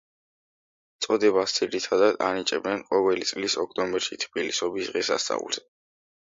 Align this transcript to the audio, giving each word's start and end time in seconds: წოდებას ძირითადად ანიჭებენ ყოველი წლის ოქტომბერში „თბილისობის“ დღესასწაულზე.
წოდებას 1.05 1.53
ძირითადად 1.57 2.17
ანიჭებენ 2.29 2.83
ყოველი 2.89 3.29
წლის 3.35 3.59
ოქტომბერში 3.67 4.21
„თბილისობის“ 4.27 4.93
დღესასწაულზე. 4.93 5.67